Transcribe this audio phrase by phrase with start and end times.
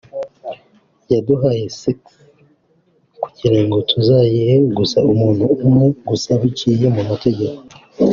[1.11, 1.99] yaduhaye sex
[3.23, 7.59] kugirango tuzayihe gusa umuntu umwe gusa biciye mu mategeko